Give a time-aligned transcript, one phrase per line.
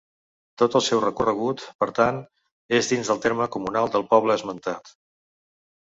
[0.61, 2.19] Tot el seu recorregut, per tant,
[2.81, 4.95] és dins del terme comunal del poble esmentat.